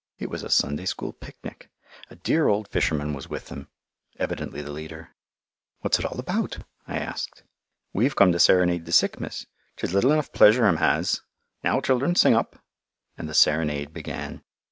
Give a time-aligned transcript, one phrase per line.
[0.17, 1.69] It was a Sunday School picnic.
[2.09, 3.67] A dear old fisherman was with them,
[4.17, 5.09] evidently the leader.
[5.81, 7.43] "What's it all about?" I asked.
[7.93, 9.45] "We've come to serenade the sick, miss.
[9.77, 11.21] 'Tis little enough pleasure 'em has.
[11.63, 12.57] Now, children, sing up";
[13.15, 14.41] and the "serenade" began.